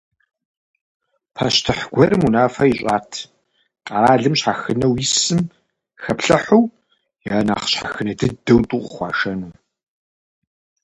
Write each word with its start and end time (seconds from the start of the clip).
Пащтыхь 1.35 1.83
гуэрым 1.93 2.21
унафэ 2.27 2.65
ищӏат: 2.73 3.11
къэралым 3.87 4.35
щхьэхынэу 4.39 4.93
исым 5.03 5.41
хэплъыхьу 6.03 6.63
я 7.35 7.37
нэхъ 7.47 7.65
щхьэхынэ 7.71 8.13
дыдэу 8.19 8.59
тӏу 8.69 8.79
къыхуашэну. 8.83 9.53